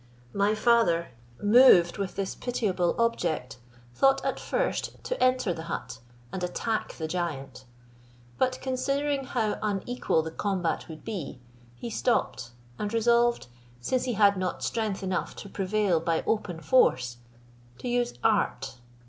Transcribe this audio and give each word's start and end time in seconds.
My 0.33 0.55
father, 0.55 1.09
moved 1.39 1.99
with 1.99 2.15
this 2.15 2.33
pitiable 2.33 2.95
object, 2.99 3.59
thought 3.93 4.19
at 4.25 4.39
first 4.39 5.03
to 5.03 5.23
enter 5.23 5.53
the 5.53 5.65
hut 5.69 5.99
and 6.33 6.43
attack 6.43 6.93
the 6.93 7.07
giant; 7.07 7.65
but 8.39 8.59
considering 8.61 9.25
how 9.25 9.59
unequal 9.61 10.23
the 10.23 10.31
combat 10.31 10.89
would 10.89 11.03
be, 11.05 11.39
he 11.75 11.91
stopped, 11.91 12.49
and 12.79 12.91
resolved, 12.91 13.45
since 13.79 14.05
he 14.05 14.13
had 14.13 14.37
not 14.37 14.63
strength 14.63 15.03
enough 15.03 15.35
to 15.35 15.47
prevail 15.49 15.99
by 15.99 16.23
open 16.25 16.61
force, 16.61 17.17
to 17.77 17.87
use 17.87 18.15
art. 18.23 18.77